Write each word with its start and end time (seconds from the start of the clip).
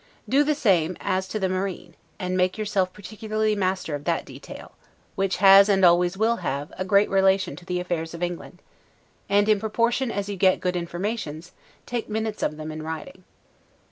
Do 0.27 0.43
the 0.43 0.55
same 0.55 0.97
as 0.99 1.27
to 1.27 1.37
the 1.39 1.47
marine, 1.47 1.93
and 2.17 2.35
make 2.35 2.57
yourself 2.57 2.91
particularly 2.91 3.55
master 3.55 3.93
of 3.93 4.03
that 4.05 4.25
detail; 4.25 4.71
which 5.13 5.37
has, 5.37 5.69
and 5.69 5.85
always 5.85 6.17
will 6.17 6.37
have, 6.37 6.73
a 6.75 6.83
great 6.83 7.07
relation 7.07 7.55
to 7.57 7.65
the 7.65 7.79
affairs 7.79 8.15
of 8.15 8.23
England; 8.23 8.63
and, 9.29 9.47
in 9.47 9.59
proportion 9.59 10.09
as 10.09 10.27
you 10.27 10.37
get 10.37 10.59
good 10.59 10.75
informations, 10.75 11.51
take 11.85 12.09
minutes 12.09 12.41
of 12.41 12.57
them 12.57 12.71
in 12.71 12.81
writing. 12.81 13.25